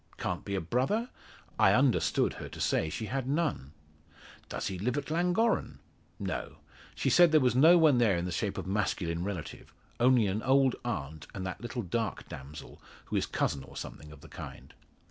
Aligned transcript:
Can't 0.17 0.43
be 0.43 0.55
a 0.55 0.61
brother? 0.61 1.11
I 1.59 1.73
understood 1.75 2.33
her 2.41 2.49
to 2.49 2.59
say 2.59 2.89
she 2.89 3.05
had 3.05 3.27
none. 3.29 3.71
Does 4.49 4.65
he 4.65 4.79
live 4.79 4.97
at 4.97 5.11
Llangorren? 5.11 5.77
No. 6.17 6.55
She 6.95 7.11
said 7.11 7.31
there 7.31 7.39
was 7.39 7.53
no 7.55 7.77
one 7.77 7.99
there 7.99 8.17
in 8.17 8.25
the 8.25 8.31
shape 8.31 8.57
of 8.57 8.65
masculine 8.65 9.23
relative 9.23 9.71
only 9.99 10.25
an 10.25 10.41
old 10.41 10.75
aunt, 10.83 11.27
and 11.35 11.45
that 11.45 11.61
little 11.61 11.83
dark 11.83 12.27
damsel, 12.27 12.81
who 13.05 13.15
is 13.15 13.27
cousin 13.27 13.63
or 13.63 13.77
something 13.77 14.11
of 14.11 14.21
the 14.21 14.27
kind. 14.27 14.73